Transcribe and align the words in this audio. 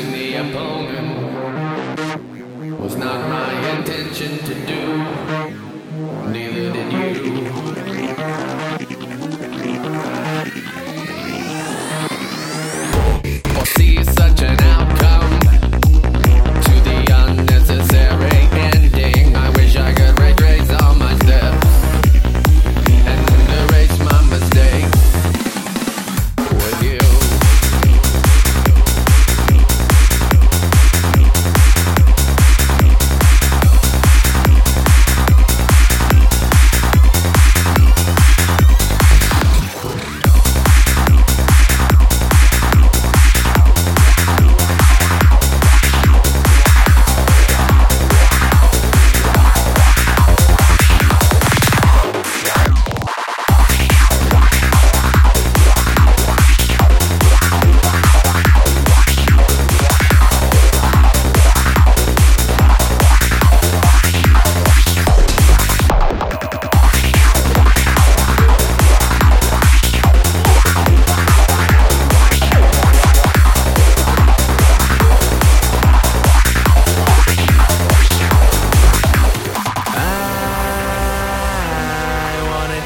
punching 0.00 0.12
the 0.12 0.34
opponent 0.36 1.20
was 2.80 2.96
not 2.96 3.28
my 3.28 3.76
intention 3.76 4.38
to 4.38 4.54
do. 4.66 4.89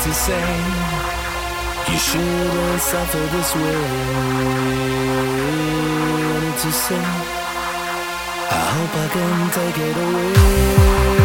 to 0.05 0.13
say 0.13 0.47
you 1.91 1.97
shouldn't 1.97 2.81
suffer 2.83 3.25
this 3.35 3.55
way. 3.55 3.81
Wanted 6.29 6.59
to 6.59 6.73
say 6.73 7.05
I 8.51 8.63
hope 8.75 8.95
I 9.05 9.09
can 9.15 9.51
take 9.51 9.79
it 9.79 9.97
away. 9.97 11.24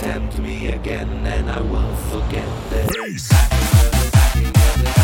tempt 0.00 0.38
me 0.38 0.68
again, 0.68 1.08
and 1.26 1.50
I 1.50 1.60
will 1.60 1.94
forget 2.10 2.48
this. 2.70 2.96
Peace. 2.96 4.99